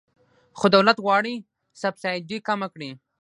خو 0.57 0.65
دولت 0.75 0.97
غواړي 1.05 1.35
سبسایډي 1.81 2.37
کمه 2.47 2.67
کړي. 2.73 2.91